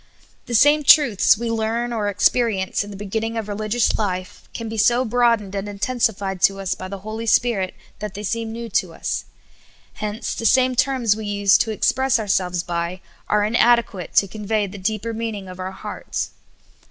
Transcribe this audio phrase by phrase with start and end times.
[0.47, 4.67] THE same truths we learn or experience in the be ginning of religious life can
[4.67, 8.67] be so broadened and intensified to us by the Holy Spirit that they seem new
[8.69, 9.25] to us;
[10.01, 14.71] hence the same terms we used to express our selves by are inadequate to conve}^
[14.71, 16.31] the deeper mean ing of our hearts.